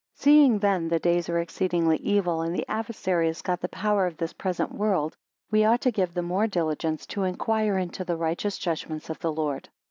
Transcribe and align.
SEEING 0.15 0.57
then 0.57 0.87
the 0.87 0.97
days 0.97 1.29
are 1.29 1.37
exceedingly 1.37 1.97
evil, 1.97 2.41
and 2.41 2.55
the 2.55 2.65
adversary 2.67 3.27
has 3.27 3.43
got 3.43 3.61
the 3.61 3.69
power 3.69 4.07
of 4.07 4.17
this 4.17 4.33
present 4.33 4.71
world 4.71 5.15
we 5.51 5.63
ought 5.63 5.81
to 5.81 5.91
give 5.91 6.15
the 6.15 6.23
more 6.23 6.47
diligence 6.47 7.05
to 7.05 7.21
inquire 7.21 7.77
into 7.77 8.03
the 8.03 8.17
righteous 8.17 8.57
judgments 8.57 9.11
of 9.11 9.19
the 9.19 9.31
Lord. 9.31 9.69